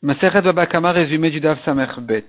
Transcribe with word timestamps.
Maseret 0.00 0.42
Babakama, 0.42 0.92
résumé 0.92 1.28
du 1.28 1.40
Dav 1.40 1.58
Samer 1.64 1.88
Bet. 2.02 2.24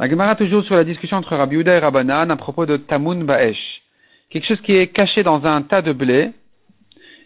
La 0.00 0.08
Gemara 0.10 0.34
toujours 0.34 0.64
sur 0.64 0.74
la 0.74 0.82
discussion 0.82 1.16
entre 1.16 1.36
Rabbi 1.36 1.54
Uda 1.54 1.76
et 1.76 1.78
Rabbanan 1.78 2.32
à 2.32 2.36
propos 2.36 2.66
de 2.66 2.76
Tamun 2.76 3.22
Baesh. 3.22 3.82
Quelque 4.28 4.46
chose 4.46 4.60
qui 4.62 4.74
est 4.74 4.88
caché 4.88 5.22
dans 5.22 5.44
un 5.46 5.62
tas 5.62 5.80
de 5.80 5.92
blé. 5.92 6.32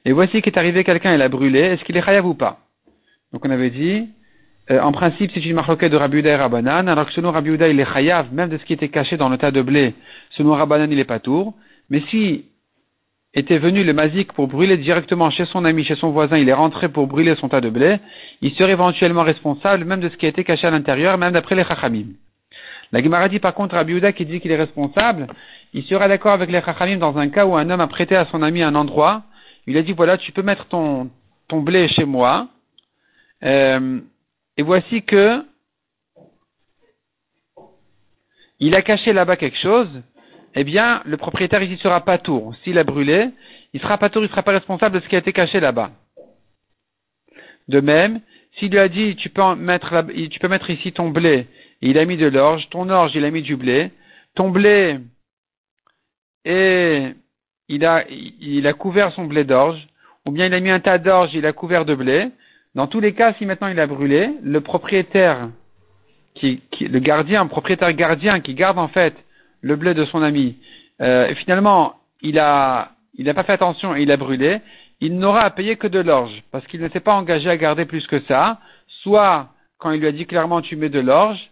Et 0.04 0.12
voici 0.12 0.42
qu'est 0.42 0.58
arrivé 0.58 0.84
quelqu'un 0.84 1.14
et 1.14 1.16
l'a 1.16 1.30
brûlé. 1.30 1.60
Est-ce 1.60 1.84
qu'il 1.84 1.96
est 1.96 2.04
chayav 2.04 2.26
ou 2.26 2.34
pas? 2.34 2.58
Donc 3.32 3.46
on 3.46 3.50
avait 3.50 3.70
dit, 3.70 4.08
euh, 4.70 4.78
en 4.80 4.92
principe, 4.92 5.30
c'est 5.32 5.40
une 5.40 5.54
marloquette 5.54 5.90
de 5.90 5.96
Rabbi 5.96 6.18
Uda 6.18 6.28
et 6.28 6.36
Rabbanan, 6.36 6.86
alors 6.86 7.06
que 7.06 7.12
selon 7.12 7.30
Rabbi 7.30 7.48
Uda, 7.48 7.68
il 7.68 7.80
est 7.80 7.90
chayav, 7.90 8.26
même 8.30 8.50
de 8.50 8.58
ce 8.58 8.64
qui 8.66 8.74
était 8.74 8.88
caché 8.88 9.16
dans 9.16 9.30
le 9.30 9.38
tas 9.38 9.52
de 9.52 9.62
blé. 9.62 9.94
Selon 10.32 10.52
Rabbanan, 10.52 10.92
il 10.92 10.98
est 10.98 11.04
pas 11.04 11.18
tour. 11.18 11.54
Mais 11.88 12.02
si 12.10 12.44
était 13.34 13.58
venu 13.58 13.82
le 13.82 13.92
mazik 13.94 14.32
pour 14.32 14.46
brûler 14.46 14.76
directement 14.76 15.30
chez 15.30 15.46
son 15.46 15.64
ami, 15.64 15.84
chez 15.84 15.94
son 15.96 16.10
voisin, 16.10 16.36
il 16.36 16.48
est 16.48 16.54
rentré 16.54 16.88
pour 16.88 17.06
brûler 17.06 17.34
son 17.36 17.48
tas 17.48 17.60
de 17.60 17.70
blé, 17.70 17.98
il 18.42 18.52
serait 18.54 18.72
éventuellement 18.72 19.22
responsable 19.22 19.84
même 19.84 20.00
de 20.00 20.08
ce 20.10 20.16
qui 20.16 20.26
a 20.26 20.28
été 20.28 20.44
caché 20.44 20.66
à 20.66 20.70
l'intérieur, 20.70 21.16
même 21.16 21.32
d'après 21.32 21.54
les 21.54 21.64
chachamim. 21.64 22.08
La 22.92 23.02
Gemara 23.02 23.28
dit 23.28 23.38
par 23.38 23.54
contre 23.54 23.74
à 23.74 23.84
Biouda 23.84 24.12
qui 24.12 24.26
dit 24.26 24.40
qu'il 24.40 24.50
est 24.50 24.56
responsable, 24.56 25.28
il 25.72 25.82
sera 25.84 26.08
d'accord 26.08 26.32
avec 26.32 26.50
les 26.50 26.60
chachamim 26.60 26.98
dans 26.98 27.16
un 27.16 27.28
cas 27.30 27.46
où 27.46 27.56
un 27.56 27.70
homme 27.70 27.80
a 27.80 27.86
prêté 27.86 28.16
à 28.16 28.26
son 28.26 28.42
ami 28.42 28.62
un 28.62 28.74
endroit, 28.74 29.22
il 29.66 29.78
a 29.78 29.82
dit 29.82 29.92
voilà 29.92 30.18
tu 30.18 30.32
peux 30.32 30.42
mettre 30.42 30.66
ton, 30.66 31.10
ton 31.48 31.60
blé 31.60 31.88
chez 31.88 32.04
moi, 32.04 32.48
euh, 33.44 33.98
et 34.58 34.62
voici 34.62 35.02
que 35.02 35.42
il 38.60 38.76
a 38.76 38.82
caché 38.82 39.12
là-bas 39.14 39.36
quelque 39.36 39.58
chose, 39.58 39.88
eh 40.54 40.64
bien, 40.64 41.02
le 41.04 41.16
propriétaire 41.16 41.62
ici 41.62 41.76
sera 41.78 42.04
pas 42.04 42.18
tour. 42.18 42.54
S'il 42.62 42.78
a 42.78 42.84
brûlé, 42.84 43.30
il 43.72 43.80
sera 43.80 43.98
pas 43.98 44.10
tour, 44.10 44.22
il 44.22 44.28
sera 44.28 44.42
pas 44.42 44.52
responsable 44.52 44.96
de 44.96 45.04
ce 45.04 45.08
qui 45.08 45.16
a 45.16 45.20
été 45.20 45.32
caché 45.32 45.60
là-bas. 45.60 45.90
De 47.68 47.80
même, 47.80 48.20
s'il 48.58 48.70
lui 48.70 48.78
a 48.78 48.88
dit, 48.88 49.16
tu 49.16 49.30
peux 49.30 49.54
mettre, 49.54 50.70
ici 50.70 50.92
ton 50.92 51.10
blé, 51.10 51.46
et 51.80 51.90
il 51.90 51.98
a 51.98 52.04
mis 52.04 52.16
de 52.16 52.26
l'orge, 52.26 52.68
ton 52.70 52.90
orge, 52.90 53.12
il 53.14 53.24
a 53.24 53.30
mis 53.30 53.42
du 53.42 53.56
blé, 53.56 53.90
ton 54.34 54.50
blé, 54.50 54.98
et 56.44 57.14
il 57.68 57.86
a, 57.86 58.72
couvert 58.74 59.12
son 59.12 59.24
blé 59.24 59.44
d'orge, 59.44 59.86
ou 60.26 60.32
bien 60.32 60.46
il 60.46 60.54
a 60.54 60.60
mis 60.60 60.70
un 60.70 60.80
tas 60.80 60.98
d'orge, 60.98 61.30
il 61.34 61.46
a 61.46 61.52
couvert 61.52 61.84
de 61.84 61.94
blé. 61.94 62.28
Dans 62.74 62.86
tous 62.86 63.00
les 63.00 63.14
cas, 63.14 63.34
si 63.34 63.46
maintenant 63.46 63.68
il 63.68 63.80
a 63.80 63.86
brûlé, 63.86 64.30
le 64.42 64.60
propriétaire, 64.60 65.48
qui 66.34 66.62
le 66.80 66.98
gardien, 66.98 67.46
propriétaire 67.46 67.92
gardien 67.92 68.40
qui 68.40 68.54
garde 68.54 68.78
en 68.78 68.88
fait 68.88 69.14
le 69.62 69.76
blé 69.76 69.94
de 69.94 70.04
son 70.04 70.22
ami, 70.22 70.56
euh, 71.00 71.28
et 71.28 71.34
finalement, 71.36 71.94
il 72.20 72.38
a, 72.38 72.92
il 73.14 73.24
n'a 73.24 73.34
pas 73.34 73.44
fait 73.44 73.52
attention 73.52 73.96
et 73.96 74.02
il 74.02 74.12
a 74.12 74.16
brûlé, 74.16 74.60
il 75.00 75.18
n'aura 75.18 75.40
à 75.40 75.50
payer 75.50 75.76
que 75.76 75.86
de 75.86 75.98
l'orge, 75.98 76.42
parce 76.52 76.66
qu'il 76.66 76.80
ne 76.80 76.88
s'est 76.90 77.00
pas 77.00 77.14
engagé 77.14 77.48
à 77.48 77.56
garder 77.56 77.86
plus 77.86 78.06
que 78.06 78.20
ça, 78.20 78.60
soit 79.02 79.48
quand 79.78 79.90
il 79.90 80.00
lui 80.00 80.06
a 80.06 80.12
dit 80.12 80.26
clairement 80.26 80.60
tu 80.60 80.76
mets 80.76 80.90
de 80.90 81.00
l'orge, 81.00 81.50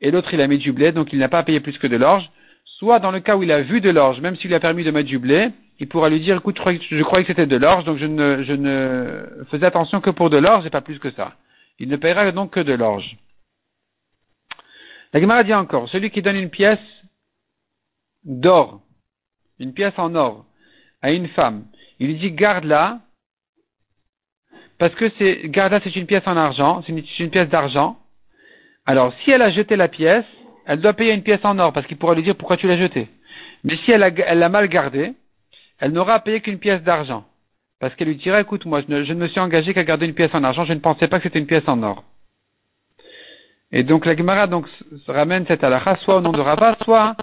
et 0.00 0.10
l'autre 0.10 0.32
il 0.34 0.40
a 0.40 0.46
mis 0.46 0.58
du 0.58 0.72
blé, 0.72 0.92
donc 0.92 1.12
il 1.12 1.18
n'a 1.18 1.28
pas 1.28 1.38
à 1.38 1.42
payer 1.42 1.60
plus 1.60 1.78
que 1.78 1.86
de 1.86 1.96
l'orge, 1.96 2.28
soit 2.64 2.98
dans 2.98 3.10
le 3.10 3.20
cas 3.20 3.36
où 3.36 3.42
il 3.42 3.52
a 3.52 3.62
vu 3.62 3.80
de 3.80 3.90
l'orge, 3.90 4.20
même 4.20 4.36
s'il 4.36 4.48
lui 4.48 4.54
a 4.54 4.60
permis 4.60 4.84
de 4.84 4.90
mettre 4.90 5.08
du 5.08 5.18
blé, 5.18 5.50
il 5.80 5.88
pourra 5.88 6.08
lui 6.08 6.20
dire 6.20 6.36
écoute, 6.36 6.58
je 6.58 7.02
croyais, 7.02 7.24
que 7.24 7.32
c'était 7.32 7.46
de 7.46 7.56
l'orge, 7.56 7.84
donc 7.84 7.98
je 7.98 8.06
ne, 8.06 8.42
je 8.42 8.52
ne 8.52 9.44
faisais 9.50 9.66
attention 9.66 10.00
que 10.00 10.10
pour 10.10 10.28
de 10.28 10.36
l'orge 10.36 10.66
et 10.66 10.70
pas 10.70 10.80
plus 10.80 10.98
que 10.98 11.10
ça. 11.12 11.34
Il 11.78 11.88
ne 11.88 11.96
paiera 11.96 12.30
donc 12.32 12.52
que 12.52 12.60
de 12.60 12.72
l'orge. 12.72 13.16
La 15.12 15.20
Gemara 15.20 15.42
dit 15.42 15.54
encore, 15.54 15.88
celui 15.88 16.10
qui 16.10 16.22
donne 16.22 16.36
une 16.36 16.50
pièce 16.50 16.78
d'or, 18.24 18.82
une 19.58 19.72
pièce 19.72 19.94
en 19.96 20.14
or, 20.14 20.44
à 21.00 21.12
une 21.12 21.28
femme, 21.28 21.64
il 21.98 22.08
lui 22.08 22.14
dit 22.16 22.32
garde-la, 22.32 23.00
parce 24.78 24.94
que 24.94 25.10
c'est, 25.18 25.48
garde-la 25.48 25.80
c'est 25.80 25.96
une 25.96 26.06
pièce 26.06 26.26
en 26.26 26.36
argent, 26.36 26.82
c'est 26.86 26.92
une, 26.92 27.30
pièce 27.30 27.48
d'argent. 27.48 27.98
Alors, 28.86 29.12
si 29.22 29.30
elle 29.30 29.42
a 29.42 29.50
jeté 29.50 29.76
la 29.76 29.88
pièce, 29.88 30.26
elle 30.66 30.80
doit 30.80 30.92
payer 30.92 31.12
une 31.12 31.22
pièce 31.22 31.44
en 31.44 31.58
or, 31.58 31.72
parce 31.72 31.86
qu'il 31.86 31.96
pourra 31.96 32.14
lui 32.14 32.22
dire 32.22 32.36
pourquoi 32.36 32.56
tu 32.56 32.68
l'as 32.68 32.76
jetée. 32.76 33.08
Mais 33.64 33.76
si 33.78 33.90
elle, 33.90 34.00
l'a 34.00 34.48
mal 34.48 34.68
gardée, 34.68 35.14
elle 35.80 35.92
n'aura 35.92 36.14
à 36.14 36.20
payer 36.20 36.40
qu'une 36.40 36.58
pièce 36.58 36.82
d'argent. 36.82 37.24
Parce 37.80 37.94
qu'elle 37.94 38.08
lui 38.08 38.16
dira, 38.16 38.40
écoute, 38.40 38.66
moi, 38.66 38.82
je 38.82 38.92
ne, 38.92 39.04
je 39.04 39.12
ne 39.12 39.20
me 39.20 39.28
suis 39.28 39.40
engagé 39.40 39.72
qu'à 39.72 39.84
garder 39.84 40.06
une 40.06 40.14
pièce 40.14 40.34
en 40.34 40.44
argent, 40.44 40.64
je 40.64 40.72
ne 40.72 40.80
pensais 40.80 41.08
pas 41.08 41.18
que 41.18 41.24
c'était 41.24 41.38
une 41.38 41.46
pièce 41.46 41.66
en 41.66 41.82
or. 41.82 42.04
Et 43.70 43.82
donc 43.82 44.06
la 44.06 44.16
Gemara 44.16 44.46
donc 44.46 44.66
ramène 45.06 45.46
cette 45.46 45.62
halakha 45.62 45.96
soit 45.96 46.16
au 46.16 46.20
nom 46.20 46.32
de 46.32 46.40
Rava, 46.40 46.76
soit 46.82 47.16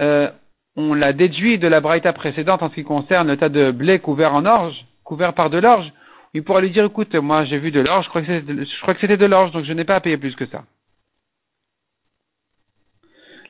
euh, 0.00 0.30
on 0.76 0.92
l'a 0.92 1.12
déduit 1.12 1.58
de 1.58 1.68
la 1.68 1.80
braïta 1.80 2.12
précédente 2.12 2.62
en 2.62 2.68
ce 2.68 2.74
qui 2.74 2.84
concerne 2.84 3.28
le 3.28 3.36
tas 3.36 3.48
de 3.48 3.70
blé 3.70 3.98
couvert 3.98 4.34
en 4.34 4.44
orge, 4.44 4.86
couvert 5.04 5.34
par 5.34 5.50
de 5.50 5.58
l'orge. 5.58 5.90
Il 6.34 6.42
pourra 6.42 6.60
lui 6.60 6.70
dire, 6.70 6.84
écoute, 6.84 7.14
moi 7.14 7.44
j'ai 7.44 7.58
vu 7.58 7.70
de 7.70 7.80
l'orge, 7.80 8.04
je 8.06 8.10
crois 8.10 8.22
que 8.94 9.00
c'était 9.00 9.16
de 9.16 9.26
l'orge, 9.26 9.52
donc 9.52 9.64
je 9.64 9.72
n'ai 9.72 9.84
pas 9.84 9.96
à 9.96 10.00
payer 10.00 10.18
plus 10.18 10.34
que 10.34 10.46
ça. 10.46 10.64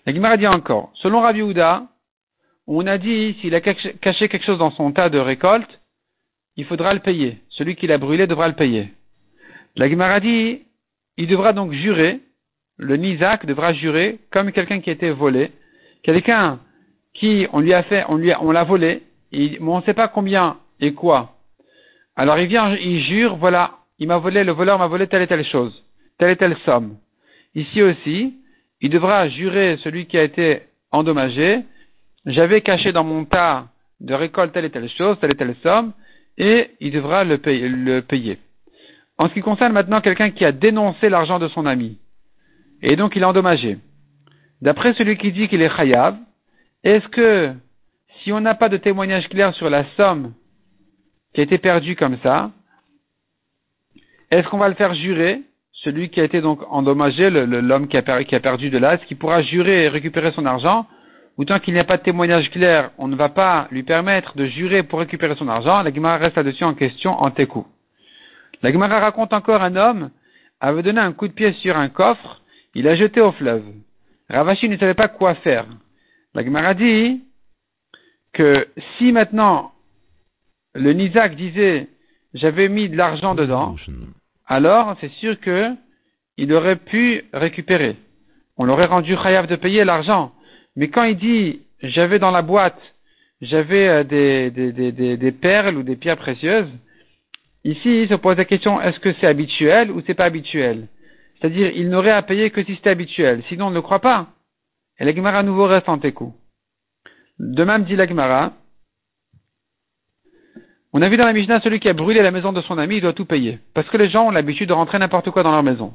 La 0.06 0.14
Gemara 0.14 0.36
dit 0.36 0.46
encore, 0.46 0.90
selon 0.94 1.22
Rabbi 1.22 1.40
Houda, 1.40 1.84
on 2.66 2.86
a 2.86 2.98
dit, 2.98 3.36
s'il 3.40 3.54
a 3.54 3.60
caché 3.60 4.28
quelque 4.28 4.44
chose 4.44 4.58
dans 4.58 4.70
son 4.70 4.92
tas 4.92 5.08
de 5.08 5.18
récolte, 5.18 5.80
il 6.56 6.66
faudra 6.66 6.92
le 6.92 7.00
payer. 7.00 7.38
Celui 7.48 7.74
qui 7.74 7.86
l'a 7.86 7.98
brûlé 7.98 8.26
devra 8.26 8.48
le 8.48 8.54
payer. 8.54 8.92
La 9.76 9.88
Gemara 9.88 10.20
dit, 10.20 10.62
il 11.16 11.28
devra 11.28 11.52
donc 11.52 11.72
jurer, 11.72 12.20
le 12.76 12.96
Nizak 12.96 13.46
devra 13.46 13.72
jurer 13.72 14.18
comme 14.30 14.52
quelqu'un 14.52 14.80
qui 14.80 14.90
a 14.90 14.94
été 14.94 15.10
volé, 15.10 15.52
quelqu'un 16.02 16.60
qui 17.14 17.46
on 17.52 17.60
lui 17.60 17.72
a 17.72 17.82
fait, 17.84 18.04
on 18.08 18.16
lui 18.16 18.32
on 18.40 18.50
l'a 18.50 18.64
volé, 18.64 19.02
on 19.32 19.78
ne 19.78 19.82
sait 19.82 19.94
pas 19.94 20.08
combien 20.08 20.56
et 20.80 20.92
quoi. 20.92 21.36
Alors 22.16 22.38
il 22.38 22.46
vient, 22.46 22.74
il 22.76 23.02
jure, 23.04 23.36
voilà, 23.36 23.78
il 23.98 24.08
m'a 24.08 24.18
volé, 24.18 24.44
le 24.44 24.52
voleur 24.52 24.78
m'a 24.78 24.86
volé 24.86 25.06
telle 25.06 25.22
et 25.22 25.26
telle 25.26 25.44
chose, 25.46 25.84
telle 26.18 26.30
et 26.30 26.36
telle 26.36 26.56
somme. 26.64 26.96
Ici 27.54 27.82
aussi, 27.82 28.34
il 28.80 28.90
devra 28.90 29.28
jurer 29.28 29.76
celui 29.78 30.06
qui 30.06 30.18
a 30.18 30.22
été 30.24 30.62
endommagé, 30.90 31.60
j'avais 32.26 32.60
caché 32.60 32.92
dans 32.92 33.04
mon 33.04 33.24
tas 33.24 33.68
de 34.00 34.14
récolte 34.14 34.52
telle 34.52 34.64
et 34.64 34.70
telle 34.70 34.90
chose, 34.90 35.18
telle 35.20 35.32
et 35.32 35.36
telle 35.36 35.54
somme, 35.62 35.92
et 36.36 36.70
il 36.80 36.92
devra 36.92 37.22
le 37.24 37.38
payer. 37.38 38.38
En 39.18 39.28
ce 39.28 39.34
qui 39.34 39.42
concerne 39.42 39.72
maintenant 39.72 40.00
quelqu'un 40.00 40.30
qui 40.30 40.44
a 40.44 40.52
dénoncé 40.52 41.08
l'argent 41.08 41.38
de 41.38 41.48
son 41.48 41.66
ami, 41.66 41.98
et 42.82 42.96
donc 42.96 43.14
il 43.16 43.22
est 43.22 43.26
endommagé. 43.26 43.78
D'après 44.60 44.94
celui 44.94 45.16
qui 45.16 45.32
dit 45.32 45.48
qu'il 45.48 45.62
est 45.62 45.76
chayav, 45.76 46.16
est-ce 46.82 47.06
que 47.08 47.52
si 48.22 48.32
on 48.32 48.40
n'a 48.40 48.54
pas 48.54 48.68
de 48.68 48.76
témoignage 48.76 49.28
clair 49.28 49.54
sur 49.54 49.70
la 49.70 49.84
somme 49.96 50.32
qui 51.32 51.40
a 51.40 51.44
été 51.44 51.58
perdue 51.58 51.96
comme 51.96 52.18
ça, 52.22 52.50
est-ce 54.30 54.48
qu'on 54.48 54.58
va 54.58 54.68
le 54.68 54.74
faire 54.74 54.94
jurer, 54.94 55.42
celui 55.72 56.08
qui 56.08 56.20
a 56.20 56.24
été 56.24 56.40
donc 56.40 56.60
endommagé, 56.70 57.30
l'homme 57.30 57.88
qui, 57.88 57.96
a 57.96 58.02
perdu 58.02 58.70
de 58.70 58.78
l'as, 58.78 58.98
qui 58.98 59.14
pourra 59.14 59.42
jurer 59.42 59.84
et 59.84 59.88
récupérer 59.88 60.32
son 60.32 60.46
argent, 60.46 60.86
ou 61.36 61.44
tant 61.44 61.58
qu'il 61.58 61.74
n'y 61.74 61.80
a 61.80 61.84
pas 61.84 61.96
de 61.96 62.02
témoignage 62.02 62.50
clair, 62.50 62.90
on 62.98 63.08
ne 63.08 63.16
va 63.16 63.28
pas 63.28 63.68
lui 63.70 63.82
permettre 63.82 64.36
de 64.36 64.46
jurer 64.46 64.82
pour 64.82 65.00
récupérer 65.00 65.34
son 65.36 65.48
argent, 65.48 65.82
la 65.82 65.90
Guimara 65.90 66.18
reste 66.18 66.36
là-dessus 66.36 66.64
en 66.64 66.74
question 66.74 67.10
en 67.10 67.30
técou. 67.30 67.66
La 68.64 68.72
Gemara 68.72 68.98
raconte 68.98 69.34
encore 69.34 69.62
un 69.62 69.76
homme 69.76 70.08
avait 70.58 70.82
donné 70.82 70.98
un 70.98 71.12
coup 71.12 71.28
de 71.28 71.34
pied 71.34 71.52
sur 71.52 71.76
un 71.76 71.90
coffre, 71.90 72.40
il 72.74 72.88
a 72.88 72.94
jeté 72.94 73.20
au 73.20 73.30
fleuve. 73.32 73.62
Ravashi 74.30 74.70
ne 74.70 74.78
savait 74.78 74.94
pas 74.94 75.08
quoi 75.08 75.34
faire. 75.34 75.66
La 76.32 76.42
Gemara 76.42 76.72
dit 76.72 77.22
que 78.32 78.66
si 78.96 79.12
maintenant 79.12 79.72
le 80.74 80.94
Nizak 80.94 81.36
disait 81.36 81.88
j'avais 82.32 82.70
mis 82.70 82.88
de 82.88 82.96
l'argent 82.96 83.34
dedans, 83.34 83.76
alors 84.46 84.96
c'est 85.02 85.12
sûr 85.20 85.38
que 85.40 85.74
il 86.38 86.50
aurait 86.54 86.76
pu 86.76 87.26
récupérer. 87.34 87.96
On 88.56 88.64
l'aurait 88.64 88.86
rendu 88.86 89.14
chayav 89.14 89.46
de 89.46 89.56
payer 89.56 89.84
l'argent. 89.84 90.32
Mais 90.74 90.88
quand 90.88 91.04
il 91.04 91.18
dit 91.18 91.60
j'avais 91.82 92.18
dans 92.18 92.30
la 92.30 92.40
boîte, 92.40 92.80
j'avais 93.42 93.88
euh, 93.88 94.04
des, 94.04 95.32
perles 95.32 95.76
ou 95.76 95.82
des 95.82 95.96
pierres 95.96 96.16
précieuses, 96.16 96.72
Ici, 97.64 98.02
il 98.02 98.08
se 98.08 98.14
pose 98.14 98.36
la 98.36 98.44
question, 98.44 98.80
est-ce 98.80 99.00
que 99.00 99.14
c'est 99.14 99.26
habituel 99.26 99.90
ou 99.90 100.02
c'est 100.06 100.14
pas 100.14 100.26
habituel? 100.26 100.88
C'est-à-dire, 101.40 101.72
il 101.74 101.88
n'aurait 101.88 102.10
à 102.10 102.22
payer 102.22 102.50
que 102.50 102.62
si 102.62 102.74
c'était 102.74 102.90
habituel, 102.90 103.42
sinon 103.48 103.66
on 103.66 103.70
ne 103.70 103.74
le 103.74 103.82
croit 103.82 104.00
pas. 104.00 104.28
Et 104.98 105.04
la 105.04 105.14
Gemara 105.14 105.38
à 105.38 105.42
nouveau 105.42 105.64
reste 105.66 105.88
en 105.88 105.98
técou. 105.98 106.34
De 107.38 107.64
même 107.64 107.84
dit 107.84 107.96
la 107.96 108.06
Gemara, 108.06 108.52
on 110.92 111.02
a 111.02 111.08
vu 111.08 111.16
dans 111.16 111.24
la 111.24 111.32
Mishnah, 111.32 111.60
celui 111.60 111.80
qui 111.80 111.88
a 111.88 111.92
brûlé 111.92 112.22
la 112.22 112.30
maison 112.30 112.52
de 112.52 112.60
son 112.60 112.78
ami, 112.78 112.96
il 112.96 113.00
doit 113.00 113.14
tout 113.14 113.24
payer. 113.24 113.58
Parce 113.74 113.88
que 113.88 113.96
les 113.96 114.08
gens 114.08 114.28
ont 114.28 114.30
l'habitude 114.30 114.68
de 114.68 114.74
rentrer 114.74 114.98
n'importe 114.98 115.30
quoi 115.30 115.42
dans 115.42 115.50
leur 115.50 115.64
maison. 115.64 115.94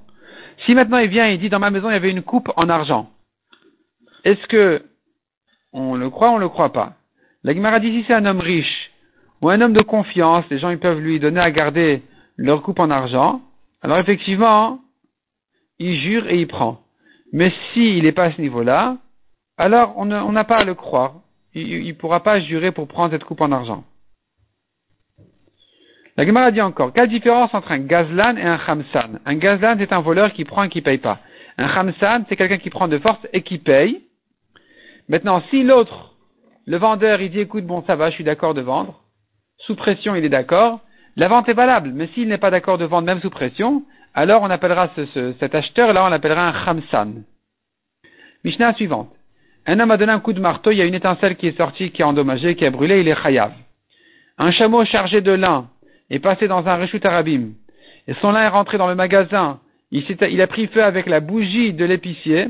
Si 0.65 0.75
maintenant 0.75 0.97
il 0.97 1.09
vient 1.09 1.29
et 1.29 1.35
il 1.35 1.39
dit, 1.39 1.49
dans 1.49 1.59
ma 1.59 1.69
maison, 1.69 1.89
il 1.89 1.93
y 1.93 1.95
avait 1.95 2.11
une 2.11 2.23
coupe 2.23 2.51
en 2.57 2.67
argent, 2.67 3.09
est-ce 4.25 4.45
que 4.47 4.83
on 5.71 5.95
le 5.95 6.09
croit 6.09 6.31
ou 6.31 6.33
on 6.33 6.37
le 6.39 6.49
croit 6.49 6.73
pas? 6.73 6.95
La 7.43 7.53
Gemara 7.53 7.79
dit, 7.79 7.91
si 7.91 8.03
c'est 8.07 8.13
un 8.13 8.25
homme 8.25 8.41
riche, 8.41 8.88
ou 9.41 9.49
un 9.49 9.61
homme 9.61 9.73
de 9.73 9.81
confiance, 9.81 10.45
les 10.49 10.59
gens 10.59 10.69
ils 10.69 10.79
peuvent 10.79 10.99
lui 10.99 11.19
donner 11.19 11.39
à 11.39 11.51
garder 11.51 12.03
leur 12.37 12.61
coupe 12.61 12.79
en 12.79 12.89
argent, 12.89 13.41
alors 13.81 13.99
effectivement, 13.99 14.79
il 15.77 15.99
jure 15.99 16.27
et 16.29 16.39
il 16.39 16.47
prend. 16.47 16.81
Mais 17.31 17.53
s'il 17.73 18.03
n'est 18.03 18.11
pas 18.11 18.25
à 18.25 18.31
ce 18.31 18.41
niveau-là, 18.41 18.97
alors 19.57 19.93
on 19.97 20.05
n'a 20.05 20.43
pas 20.43 20.57
à 20.57 20.65
le 20.65 20.73
croire. 20.73 21.15
Il 21.53 21.87
ne 21.87 21.93
pourra 21.93 22.21
pas 22.21 22.39
jurer 22.39 22.71
pour 22.71 22.87
prendre 22.87 23.11
cette 23.11 23.23
coupe 23.23 23.41
en 23.41 23.51
argent. 23.51 23.83
La 26.17 26.25
Gemara 26.25 26.51
dit 26.51 26.61
encore, 26.61 26.91
quelle 26.91 27.07
différence 27.07 27.53
entre 27.53 27.71
un 27.71 27.79
gazlan 27.79 28.35
et 28.35 28.43
un 28.43 28.57
khamsan? 28.57 29.19
Un 29.25 29.35
gazlan, 29.35 29.77
c'est 29.79 29.93
un 29.93 30.01
voleur 30.01 30.33
qui 30.33 30.43
prend 30.43 30.63
et 30.63 30.69
qui 30.69 30.81
paye 30.81 30.97
pas. 30.97 31.19
Un 31.57 31.67
khamsan, 31.69 32.25
c'est 32.27 32.35
quelqu'un 32.35 32.57
qui 32.57 32.69
prend 32.69 32.89
de 32.89 32.97
force 32.99 33.25
et 33.31 33.41
qui 33.41 33.57
paye. 33.57 34.01
Maintenant, 35.07 35.41
si 35.49 35.63
l'autre, 35.63 36.15
le 36.65 36.77
vendeur, 36.77 37.21
il 37.21 37.31
dit, 37.31 37.39
écoute, 37.39 37.65
bon, 37.65 37.83
ça 37.87 37.95
va, 37.95 38.09
je 38.09 38.15
suis 38.15 38.23
d'accord 38.23 38.53
de 38.53 38.61
vendre, 38.61 39.01
sous 39.59 39.75
pression, 39.75 40.15
il 40.15 40.25
est 40.25 40.29
d'accord, 40.29 40.81
la 41.15 41.27
vente 41.27 41.49
est 41.49 41.53
valable. 41.53 41.91
Mais 41.93 42.07
s'il 42.13 42.27
n'est 42.27 42.37
pas 42.37 42.51
d'accord 42.51 42.77
de 42.77 42.85
vendre 42.85 43.05
même 43.05 43.21
sous 43.21 43.29
pression, 43.29 43.83
alors 44.13 44.41
on 44.41 44.49
appellera 44.49 44.89
cet 45.39 45.55
acheteur, 45.55 45.93
là, 45.93 46.05
on 46.05 46.09
l'appellera 46.09 46.47
un 46.47 46.65
khamsan. 46.65 47.23
Mishnah 48.43 48.73
suivante. 48.73 49.13
Un 49.65 49.79
homme 49.79 49.91
a 49.91 49.97
donné 49.97 50.11
un 50.11 50.19
coup 50.19 50.33
de 50.33 50.39
marteau, 50.39 50.71
il 50.71 50.77
y 50.77 50.81
a 50.81 50.85
une 50.85 50.95
étincelle 50.95 51.35
qui 51.35 51.47
est 51.47 51.57
sortie, 51.57 51.91
qui 51.91 52.01
a 52.01 52.07
endommagé, 52.07 52.55
qui 52.55 52.65
a 52.65 52.71
brûlé, 52.71 53.01
il 53.01 53.07
est 53.07 53.21
chayav. 53.21 53.51
Un 54.37 54.51
chameau 54.51 54.85
chargé 54.85 55.21
de 55.21 55.31
lin 55.31 55.67
est 56.09 56.19
passé 56.19 56.47
dans 56.47 56.65
un 56.65 56.77
rechut 56.77 57.01
arabim, 57.03 57.51
et 58.07 58.13
son 58.15 58.31
lin 58.31 58.43
est 58.43 58.47
rentré 58.47 58.77
dans 58.77 58.87
le 58.87 58.95
magasin, 58.95 59.59
il, 59.91 60.03
il 60.31 60.41
a 60.41 60.47
pris 60.47 60.67
feu 60.67 60.83
avec 60.83 61.05
la 61.05 61.19
bougie 61.19 61.73
de 61.73 61.85
l'épicier, 61.85 62.47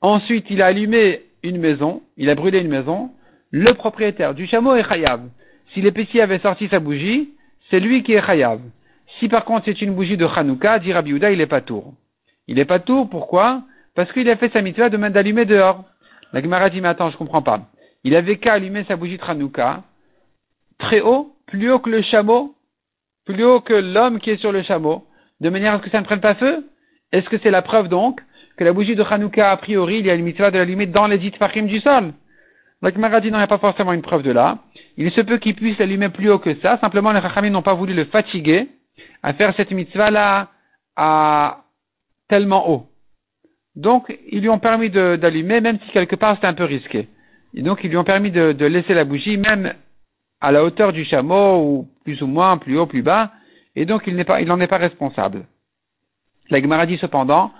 ensuite 0.00 0.46
il 0.50 0.62
a 0.62 0.66
allumé 0.66 1.20
une 1.42 1.58
maison, 1.58 2.02
il 2.16 2.30
a 2.30 2.34
brûlé 2.34 2.60
une 2.60 2.68
maison, 2.68 3.10
le 3.50 3.72
propriétaire 3.74 4.34
du 4.34 4.46
chameau 4.46 4.74
est 4.74 4.88
chayav. 4.88 5.20
Si 5.72 5.80
l'épicier 5.80 6.22
avait 6.22 6.38
sorti 6.38 6.68
sa 6.68 6.80
bougie, 6.80 7.30
c'est 7.70 7.80
lui 7.80 8.02
qui 8.02 8.14
est 8.14 8.24
chayav. 8.24 8.60
Si 9.18 9.28
par 9.28 9.44
contre 9.44 9.66
c'est 9.66 9.82
une 9.82 9.94
bougie 9.94 10.16
de 10.16 10.26
Hanouka, 10.26 10.78
dit 10.78 10.92
Rabbi 10.92 11.12
il 11.12 11.40
est 11.40 11.46
pas 11.46 11.60
tour. 11.60 11.94
Il 12.46 12.58
est 12.58 12.64
pas 12.64 12.78
tour, 12.78 13.08
pourquoi? 13.08 13.62
Parce 13.94 14.10
qu'il 14.12 14.28
a 14.30 14.36
fait 14.36 14.52
sa 14.52 14.62
mitzvah 14.62 14.88
de 14.88 14.96
d'allumer 14.96 15.44
dehors. 15.44 15.84
La 16.32 16.42
Gemara 16.42 16.70
dit, 16.70 16.80
mais 16.80 16.88
attends, 16.88 17.10
je 17.10 17.16
comprends 17.16 17.42
pas. 17.42 17.62
Il 18.04 18.14
avait 18.14 18.36
qu'à 18.36 18.54
allumer 18.54 18.84
sa 18.84 18.96
bougie 18.96 19.18
de 19.18 19.24
Hanouka, 19.24 19.82
très 20.78 21.00
haut, 21.00 21.34
plus 21.46 21.70
haut 21.70 21.78
que 21.78 21.90
le 21.90 22.02
chameau, 22.02 22.54
plus 23.26 23.44
haut 23.44 23.60
que 23.60 23.74
l'homme 23.74 24.20
qui 24.20 24.30
est 24.30 24.36
sur 24.36 24.52
le 24.52 24.62
chameau, 24.62 25.04
de 25.40 25.50
manière 25.50 25.74
à 25.74 25.78
ce 25.78 25.82
que 25.82 25.90
ça 25.90 26.00
ne 26.00 26.04
prenne 26.04 26.20
pas 26.20 26.34
feu 26.34 26.66
Est-ce 27.12 27.28
que 27.28 27.38
c'est 27.38 27.50
la 27.50 27.62
preuve 27.62 27.88
donc 27.88 28.20
que 28.56 28.64
la 28.64 28.72
bougie 28.72 28.96
de 28.96 29.02
Hanouka, 29.02 29.50
a 29.50 29.56
priori, 29.56 29.98
il 29.98 30.06
y 30.06 30.10
a 30.10 30.14
une 30.14 30.24
mitzvah 30.24 30.50
de 30.50 30.58
l'allumer 30.58 30.86
dans 30.86 31.06
les 31.06 31.18
dites 31.18 31.38
parim 31.38 31.66
du 31.66 31.80
sol? 31.80 32.12
La 32.80 32.92
Gemara 32.92 33.16
a 33.16 33.46
pas 33.46 33.58
forcément 33.58 33.92
une 33.92 34.02
preuve 34.02 34.22
de 34.22 34.30
là. 34.30 34.58
Il 34.96 35.10
se 35.10 35.20
peut 35.20 35.38
qu'il 35.38 35.54
puisse 35.54 35.78
l'allumer 35.78 36.10
plus 36.10 36.30
haut 36.30 36.38
que 36.38 36.54
ça, 36.60 36.78
simplement 36.78 37.12
les 37.12 37.20
Chachamim 37.20 37.50
n'ont 37.50 37.62
pas 37.62 37.74
voulu 37.74 37.92
le 37.92 38.04
fatiguer 38.04 38.68
à 39.22 39.32
faire 39.32 39.54
cette 39.56 39.72
mitzvah-là 39.72 40.48
à 40.96 41.64
tellement 42.28 42.70
haut. 42.70 42.86
Donc, 43.74 44.16
ils 44.30 44.40
lui 44.40 44.48
ont 44.48 44.58
permis 44.58 44.90
d'allumer, 44.90 45.60
même 45.60 45.78
si 45.84 45.90
quelque 45.92 46.16
part 46.16 46.34
c'était 46.36 46.46
un 46.46 46.54
peu 46.54 46.64
risqué. 46.64 47.08
Et 47.54 47.62
donc, 47.62 47.80
ils 47.82 47.90
lui 47.90 47.96
ont 47.96 48.04
permis 48.04 48.30
de, 48.30 48.64
laisser 48.64 48.94
la 48.94 49.04
bougie, 49.04 49.36
même 49.36 49.72
à 50.40 50.52
la 50.52 50.62
hauteur 50.62 50.92
du 50.92 51.04
chameau, 51.04 51.62
ou 51.62 51.88
plus 52.04 52.22
ou 52.22 52.26
moins, 52.26 52.58
plus 52.58 52.78
haut, 52.78 52.86
plus 52.86 53.02
bas, 53.02 53.32
et 53.74 53.86
donc 53.86 54.02
il 54.06 54.16
n'en 54.16 54.60
est 54.60 54.66
pas 54.66 54.78
responsable. 54.78 55.46
La 56.50 56.60
Gemara 56.60 56.86
cependant, 57.00 57.52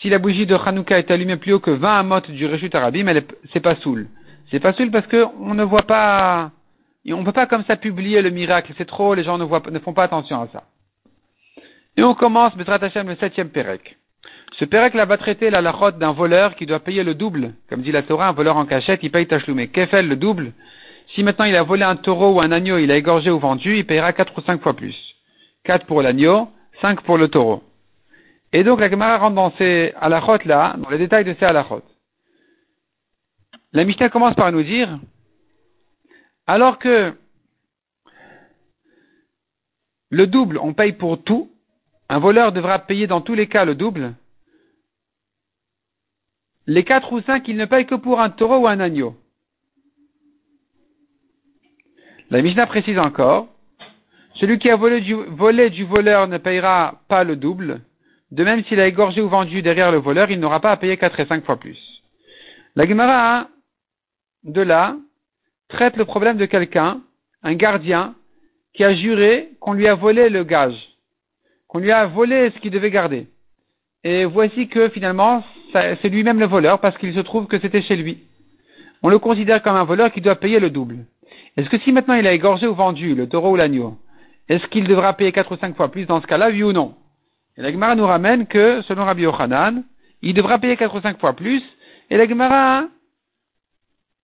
si 0.00 0.08
la 0.08 0.18
bougie 0.18 0.46
de 0.46 0.54
Hanouka 0.54 0.98
est 0.98 1.10
allumée 1.10 1.36
plus 1.36 1.52
haut 1.52 1.60
que 1.60 1.70
20 1.70 1.98
amot 1.98 2.20
du 2.20 2.46
Réchut 2.46 2.70
Arabim, 2.72 3.06
c'est 3.52 3.60
pas 3.60 3.76
saoul. 3.76 4.08
C'est 4.50 4.62
saoul 4.62 4.90
parce 4.90 5.06
qu'on 5.06 5.54
ne 5.54 5.64
voit 5.64 5.82
pas, 5.82 6.50
on 7.08 7.20
ne 7.20 7.24
peut 7.24 7.32
pas 7.32 7.46
comme 7.46 7.64
ça 7.64 7.76
publier 7.76 8.22
le 8.22 8.30
miracle, 8.30 8.72
c'est 8.78 8.86
trop, 8.86 9.14
les 9.14 9.24
gens 9.24 9.38
ne, 9.38 9.44
voient, 9.44 9.62
ne 9.70 9.78
font 9.78 9.92
pas 9.92 10.04
attention 10.04 10.40
à 10.42 10.48
ça. 10.52 10.64
Et 11.96 12.02
on 12.02 12.14
commence, 12.14 12.56
Betrat 12.56 12.78
Hashem, 12.82 13.08
le 13.08 13.16
septième 13.16 13.48
Pérec. 13.48 13.96
Ce 14.58 14.64
Pérec-là 14.64 15.04
va 15.04 15.18
traiter 15.18 15.50
la 15.50 15.62
d'un 15.92 16.12
voleur 16.12 16.54
qui 16.54 16.66
doit 16.66 16.80
payer 16.80 17.02
le 17.02 17.14
double. 17.14 17.54
Comme 17.68 17.82
dit 17.82 17.92
la 17.92 18.02
Torah, 18.02 18.28
un 18.28 18.32
voleur 18.32 18.56
en 18.56 18.66
cachette, 18.66 19.00
il 19.02 19.10
paye 19.10 19.26
Tachloumé. 19.26 19.68
Kefel, 19.68 20.08
le 20.08 20.16
double. 20.16 20.52
Si 21.14 21.22
maintenant 21.22 21.44
il 21.44 21.56
a 21.56 21.62
volé 21.62 21.84
un 21.84 21.96
taureau 21.96 22.34
ou 22.34 22.40
un 22.40 22.52
agneau, 22.52 22.78
il 22.78 22.90
a 22.90 22.96
égorgé 22.96 23.30
ou 23.30 23.38
vendu, 23.38 23.76
il 23.76 23.86
payera 23.86 24.12
quatre 24.12 24.36
ou 24.36 24.40
cinq 24.42 24.62
fois 24.62 24.74
plus. 24.74 24.96
Quatre 25.64 25.86
pour 25.86 26.02
l'agneau, 26.02 26.48
cinq 26.80 27.02
pour 27.02 27.18
le 27.18 27.28
taureau. 27.28 27.62
Et 28.52 28.64
donc 28.64 28.80
la 28.80 28.90
Gemara 28.90 29.18
rentre 29.18 29.34
dans 29.34 29.52
ces 29.58 29.92
halachot 30.00 30.38
là, 30.46 30.76
dans 30.78 30.90
les 30.90 30.98
détails 30.98 31.24
de 31.24 31.34
ces 31.38 31.44
halachot. 31.44 31.82
La 33.76 33.84
Mishnah 33.84 34.08
commence 34.08 34.34
par 34.34 34.50
nous 34.52 34.62
dire, 34.62 34.98
alors 36.46 36.78
que 36.78 37.12
le 40.08 40.26
double, 40.26 40.56
on 40.56 40.72
paye 40.72 40.94
pour 40.94 41.22
tout, 41.22 41.50
un 42.08 42.18
voleur 42.18 42.52
devra 42.52 42.78
payer 42.78 43.06
dans 43.06 43.20
tous 43.20 43.34
les 43.34 43.48
cas 43.48 43.66
le 43.66 43.74
double, 43.74 44.14
les 46.66 46.84
quatre 46.84 47.12
ou 47.12 47.20
cinq, 47.20 47.48
il 47.48 47.58
ne 47.58 47.66
paye 47.66 47.84
que 47.84 47.96
pour 47.96 48.18
un 48.18 48.30
taureau 48.30 48.60
ou 48.60 48.66
un 48.66 48.80
agneau. 48.80 49.14
La 52.30 52.40
Mishnah 52.40 52.66
précise 52.66 52.98
encore, 52.98 53.46
celui 54.36 54.58
qui 54.58 54.70
a 54.70 54.76
volé 54.76 55.02
du, 55.02 55.84
voleur 55.84 56.28
ne 56.28 56.38
payera 56.38 57.02
pas 57.08 57.24
le 57.24 57.36
double, 57.36 57.82
de 58.30 58.42
même 58.42 58.64
s'il 58.64 58.80
a 58.80 58.86
égorgé 58.86 59.20
ou 59.20 59.28
vendu 59.28 59.60
derrière 59.60 59.92
le 59.92 59.98
voleur, 59.98 60.30
il 60.30 60.40
n'aura 60.40 60.60
pas 60.60 60.70
à 60.70 60.78
payer 60.78 60.96
quatre 60.96 61.20
et 61.20 61.26
cinq 61.26 61.44
fois 61.44 61.58
plus. 61.58 61.78
La 62.74 62.88
Gemara, 62.88 63.50
de 64.46 64.62
là, 64.62 64.96
traite 65.68 65.96
le 65.96 66.04
problème 66.04 66.36
de 66.36 66.46
quelqu'un, 66.46 67.00
un 67.42 67.54
gardien, 67.54 68.14
qui 68.74 68.84
a 68.84 68.94
juré 68.94 69.50
qu'on 69.60 69.72
lui 69.72 69.88
a 69.88 69.94
volé 69.94 70.28
le 70.28 70.44
gage, 70.44 70.76
qu'on 71.68 71.78
lui 71.78 71.92
a 71.92 72.06
volé 72.06 72.50
ce 72.54 72.60
qu'il 72.60 72.70
devait 72.70 72.90
garder. 72.90 73.26
Et 74.04 74.24
voici 74.24 74.68
que 74.68 74.88
finalement, 74.90 75.42
c'est 75.72 76.08
lui-même 76.08 76.38
le 76.38 76.46
voleur 76.46 76.78
parce 76.80 76.96
qu'il 76.98 77.14
se 77.14 77.20
trouve 77.20 77.46
que 77.46 77.58
c'était 77.58 77.82
chez 77.82 77.96
lui. 77.96 78.18
On 79.02 79.08
le 79.08 79.18
considère 79.18 79.62
comme 79.62 79.76
un 79.76 79.84
voleur 79.84 80.12
qui 80.12 80.20
doit 80.20 80.36
payer 80.36 80.60
le 80.60 80.70
double. 80.70 80.98
Est-ce 81.56 81.68
que 81.68 81.78
si 81.78 81.92
maintenant 81.92 82.14
il 82.14 82.26
a 82.26 82.32
égorgé 82.32 82.66
ou 82.66 82.74
vendu 82.74 83.14
le 83.14 83.28
taureau 83.28 83.52
ou 83.52 83.56
l'agneau, 83.56 83.96
est-ce 84.48 84.66
qu'il 84.68 84.86
devra 84.86 85.14
payer 85.14 85.32
quatre 85.32 85.52
ou 85.52 85.56
cinq 85.56 85.74
fois 85.74 85.90
plus 85.90 86.06
dans 86.06 86.20
ce 86.20 86.26
cas-là, 86.26 86.50
oui 86.50 86.62
ou 86.62 86.72
non? 86.72 86.94
Et 87.56 87.62
la 87.62 87.72
Gemara 87.72 87.96
nous 87.96 88.06
ramène 88.06 88.46
que, 88.46 88.82
selon 88.82 89.04
Rabbi 89.04 89.22
Yochanan, 89.22 89.82
il 90.22 90.34
devra 90.34 90.58
payer 90.58 90.76
quatre 90.76 90.94
ou 90.96 91.00
cinq 91.00 91.18
fois 91.18 91.32
plus, 91.32 91.62
et 92.10 92.16
la 92.16 92.28
Gemara 92.28 92.84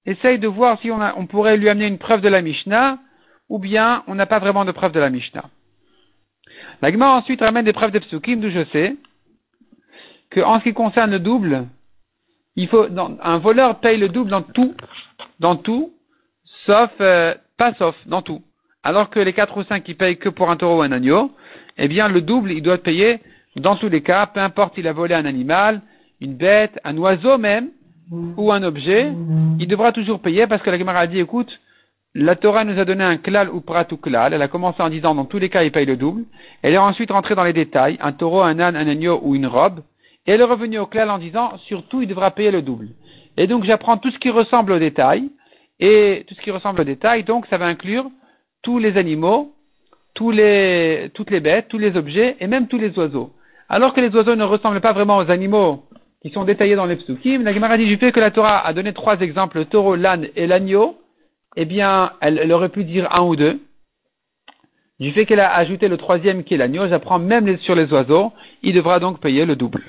essaye 0.06 0.38
de 0.38 0.49
voir 0.49 0.81
si 0.81 0.90
on, 0.90 1.00
on 1.00 1.26
pourrait 1.26 1.56
lui 1.56 1.69
amener 1.69 1.87
une 1.87 1.99
preuve 1.99 2.20
de 2.20 2.28
la 2.28 2.43
Mishnah, 2.43 2.99
ou 3.49 3.58
bien 3.58 4.02
on 4.06 4.14
n'a 4.14 4.26
pas 4.26 4.38
vraiment 4.38 4.64
de 4.64 4.72
preuve 4.72 4.93
de 4.93 5.00
la 5.00 5.10
Mishnah. 5.10 5.44
La 6.81 6.90
Gemara 6.90 7.16
ensuite 7.16 7.40
ramène 7.40 7.64
des 7.64 7.72
preuves 7.72 7.93
de 7.93 7.99
Psukim, 7.99 8.40
d'où 8.40 8.50
je 8.50 8.64
sais 8.72 8.96
que 10.31 10.40
en 10.40 10.58
ce 10.58 10.64
qui 10.64 10.72
concerne 10.72 11.10
le 11.10 11.19
double, 11.19 11.66
il 12.56 12.69
faut, 12.69 12.87
un 13.22 13.38
voleur 13.38 13.81
paye 13.81 13.99
le 13.99 14.08
double 14.08 14.31
dans 14.31 14.43
tout, 14.43 14.75
dans 15.40 15.56
tout, 15.56 15.93
sauf, 16.66 16.90
euh, 17.00 17.34
pas 17.56 17.75
sauf, 17.75 17.94
dans 18.06 18.22
tout. 18.22 18.43
Alors 18.82 19.10
que 19.10 19.20
les 19.20 19.32
quatre 19.32 19.56
ou 19.56 19.62
cinq 19.64 19.84
qui 19.84 19.94
payent 19.94 20.19
que 20.19 20.28
pour 20.28 20.50
un 20.50 20.56
taureau 20.56 20.78
ou 20.78 20.82
un 20.82 20.93
agneau, 20.93 21.31
eh 21.78 21.88
bien, 21.88 22.08
le 22.08 22.20
double, 22.20 22.52
il 22.52 22.62
doit 22.62 22.78
payer 22.78 23.20
dans 23.56 23.76
tous 23.76 23.88
les 23.88 24.02
cas, 24.02 24.26
peu 24.26 24.40
importe 24.40 24.75
s'il 24.75 24.88
a 24.88 24.93
volé 24.93 25.14
un 25.14 25.26
animal, 25.26 25.82
une 26.21 26.35
bête, 26.35 26.78
un 26.85 26.97
oiseau 26.97 27.38
même, 27.38 27.71
ou 28.11 28.52
un 28.52 28.62
objet, 28.62 29.12
il 29.59 29.66
devra 29.68 29.92
toujours 29.92 30.21
payer 30.21 30.47
parce 30.47 30.62
que 30.62 30.71
la 30.71 30.78
Gemara 30.78 31.00
a 31.00 31.06
dit, 31.06 31.18
écoute, 31.18 31.61
la 32.14 32.37
Torah 32.37 32.64
nous 32.64 32.78
a 32.78 32.85
donné 32.85 33.04
un 33.04 33.16
klal 33.16 33.49
ou 33.50 33.61
pratou 33.61 33.97
klal. 33.97 34.35
Elle 34.35 34.42
a 34.42 34.49
commencé 34.49 34.82
en 34.82 34.90
disant, 34.90 35.14
dans 35.14 35.25
tous 35.25 35.38
les 35.38 35.49
cas, 35.49 35.62
il 35.62 35.73
paye 35.73 35.87
le 35.87 35.97
double. 35.97 36.25
Elle 36.62 36.75
est 36.75 36.78
ensuite 36.78 37.11
rentrée 37.11 37.35
dans 37.35 37.44
les 37.44 37.54
détails, 37.54 37.99
un 38.02 38.12
taureau, 38.12 38.42
un 38.42 38.59
âne, 38.59 38.76
un 38.76 38.87
agneau 38.87 39.21
ou 39.23 39.35
une 39.35 39.47
robe. 39.47 39.80
Et 40.26 40.32
elle 40.32 40.40
est 40.40 40.44
revenue 40.44 40.78
au 40.78 40.87
klal 40.87 41.11
en 41.11 41.18
disant, 41.18 41.56
surtout, 41.66 42.02
il 42.02 42.09
devra 42.09 42.30
payer 42.32 42.50
le 42.50 42.62
double. 42.62 42.88
Et 43.38 43.47
donc, 43.47 43.64
j'apprends 43.64 43.97
tout 43.97 44.11
ce 44.11 44.18
qui 44.18 44.30
ressemble 44.30 44.73
au 44.73 44.78
détail, 44.78 45.30
et 45.80 46.25
tout 46.28 46.35
ce 46.35 46.40
qui 46.42 46.50
ressemble 46.52 46.82
au 46.82 46.85
détail, 46.85 47.25
donc 47.25 47.47
ça 47.47 47.59
va 47.59 47.66
inclure 47.66 48.09
tous 48.62 48.78
les 48.78 48.97
animaux, 48.97 49.52
toutes 50.14 50.37
les 50.37 51.11
bêtes, 51.40 51.66
tous 51.68 51.78
les 51.78 51.97
objets 51.97 52.37
et 52.38 52.47
même 52.47 52.68
tous 52.68 52.78
les 52.78 52.97
oiseaux. 52.97 53.32
Alors 53.68 53.92
que 53.92 54.00
les 54.00 54.14
oiseaux 54.14 54.37
ne 54.37 54.44
ressemblent 54.44 54.80
pas 54.80 54.92
vraiment 54.92 55.16
aux 55.16 55.30
animaux 55.30 55.82
qui 56.23 56.31
sont 56.31 56.45
détaillés 56.45 56.76
dans 56.76 56.87
les 56.87 56.97
psukim, 56.97 57.43
la 57.43 57.52
Gemara 57.52 57.76
dit 57.76 57.87
du 57.87 57.97
fait 57.97 58.12
que 58.12 58.21
la 58.21 58.31
Torah 58.31 58.64
a 58.64 58.73
donné 58.73 58.93
trois 58.93 59.21
exemples, 59.21 59.59
le 59.59 59.64
taureau, 59.64 59.97
l'âne 59.97 60.29
et 60.37 60.47
l'agneau, 60.47 60.97
eh 61.57 61.64
bien, 61.64 62.12
elle, 62.21 62.38
elle, 62.38 62.52
aurait 62.52 62.69
pu 62.69 62.85
dire 62.85 63.09
un 63.12 63.25
ou 63.25 63.35
deux. 63.35 63.61
Du 65.00 65.11
fait 65.11 65.26
qu'elle 65.26 65.41
a 65.41 65.52
ajouté 65.52 65.88
le 65.88 65.97
troisième 65.97 66.45
qui 66.45 66.55
est 66.55 66.59
l'agneau, 66.59 66.87
j'apprends 66.87 67.19
même 67.19 67.59
sur 67.59 67.75
les 67.75 67.93
oiseaux, 67.93 68.33
il 68.62 68.75
devra 68.75 69.00
donc 69.00 69.21
payer 69.21 69.45
le 69.45 69.57
double. 69.57 69.83